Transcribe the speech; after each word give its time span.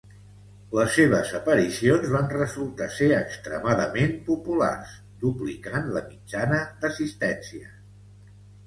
Les 0.77 0.95
seves 0.99 1.33
aparicions 1.39 2.07
van 2.15 2.25
resultar 2.31 2.87
ser 3.01 3.11
extremadament 3.19 4.17
populars, 4.31 4.97
duplicant 5.27 5.95
la 5.99 6.05
mitjana 6.11 6.61
d'assistències. 6.83 7.73